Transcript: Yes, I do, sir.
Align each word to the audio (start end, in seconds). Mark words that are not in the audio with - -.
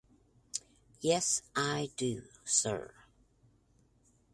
Yes, 0.99 1.43
I 1.55 1.91
do, 1.95 2.23
sir. 2.43 2.91